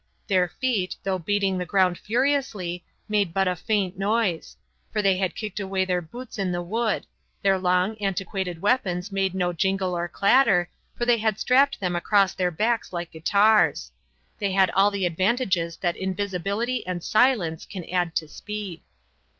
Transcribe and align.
Their 0.25 0.47
feet, 0.47 0.95
though 1.03 1.19
beating 1.19 1.59
the 1.59 1.63
ground 1.67 1.95
furiously, 1.95 2.83
made 3.07 3.35
but 3.35 3.47
a 3.47 3.55
faint 3.55 3.99
noise; 3.99 4.57
for 4.91 4.99
they 4.99 5.17
had 5.17 5.35
kicked 5.35 5.59
away 5.59 5.85
their 5.85 6.01
boots 6.01 6.39
in 6.39 6.51
the 6.51 6.63
wood; 6.63 7.05
their 7.43 7.59
long, 7.59 7.95
antiquated 8.01 8.63
weapons 8.63 9.11
made 9.11 9.35
no 9.35 9.53
jingle 9.53 9.95
or 9.95 10.07
clatter, 10.07 10.71
for 10.97 11.05
they 11.05 11.19
had 11.19 11.37
strapped 11.39 11.79
them 11.79 11.95
across 11.95 12.33
their 12.33 12.49
backs 12.49 12.91
like 12.91 13.11
guitars. 13.11 13.91
They 14.39 14.53
had 14.53 14.71
all 14.71 14.89
the 14.89 15.05
advantages 15.05 15.77
that 15.77 15.95
invisibility 15.95 16.83
and 16.87 17.03
silence 17.03 17.67
can 17.67 17.87
add 17.87 18.15
to 18.15 18.27
speed. 18.27 18.81